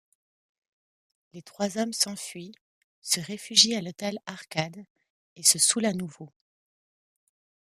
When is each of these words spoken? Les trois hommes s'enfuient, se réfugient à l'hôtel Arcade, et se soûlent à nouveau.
Les 1.33 1.43
trois 1.43 1.77
hommes 1.77 1.93
s'enfuient, 1.93 2.55
se 3.01 3.19
réfugient 3.19 3.75
à 3.75 3.81
l'hôtel 3.81 4.17
Arcade, 4.25 4.83
et 5.35 5.43
se 5.43 5.59
soûlent 5.59 5.85
à 5.85 5.93
nouveau. 5.93 6.31